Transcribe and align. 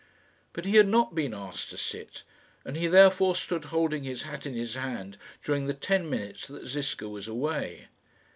But 0.53 0.65
he 0.65 0.77
had 0.77 0.87
not 0.87 1.13
been 1.13 1.31
asked 1.31 1.69
to 1.69 1.77
sit, 1.77 2.23
and 2.65 2.75
he 2.75 2.87
therefore 2.87 3.35
stood 3.35 3.65
holding 3.65 4.03
his 4.03 4.23
hat 4.23 4.47
in 4.47 4.55
his 4.55 4.73
hand 4.73 5.19
during 5.43 5.67
the 5.67 5.75
ten 5.75 6.09
minutes 6.09 6.47
that 6.47 6.65
Ziska 6.65 7.07
was 7.07 7.27
away. 7.27 7.85